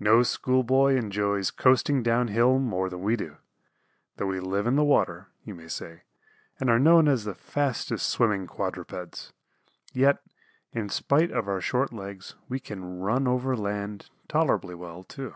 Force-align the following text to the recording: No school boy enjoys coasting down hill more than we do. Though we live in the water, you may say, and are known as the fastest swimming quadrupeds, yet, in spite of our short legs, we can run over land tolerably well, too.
No 0.00 0.22
school 0.22 0.62
boy 0.64 0.96
enjoys 0.96 1.50
coasting 1.50 2.02
down 2.02 2.28
hill 2.28 2.58
more 2.58 2.88
than 2.88 3.02
we 3.02 3.16
do. 3.16 3.36
Though 4.16 4.24
we 4.24 4.40
live 4.40 4.66
in 4.66 4.76
the 4.76 4.82
water, 4.82 5.28
you 5.44 5.54
may 5.54 5.68
say, 5.68 6.04
and 6.58 6.70
are 6.70 6.78
known 6.78 7.06
as 7.06 7.24
the 7.24 7.34
fastest 7.34 8.08
swimming 8.08 8.46
quadrupeds, 8.46 9.34
yet, 9.92 10.22
in 10.72 10.88
spite 10.88 11.30
of 11.30 11.48
our 11.48 11.60
short 11.60 11.92
legs, 11.92 12.34
we 12.48 12.58
can 12.60 13.00
run 13.00 13.28
over 13.28 13.54
land 13.54 14.08
tolerably 14.26 14.74
well, 14.74 15.04
too. 15.04 15.34